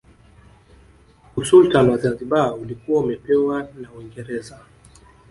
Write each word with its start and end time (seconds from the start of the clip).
Usultani 1.35 1.89
wa 1.91 1.97
Zanzibar 1.97 2.53
ulikuwa 2.55 3.03
umepewa 3.03 3.67
na 3.81 3.91
Uingereza 3.91 4.59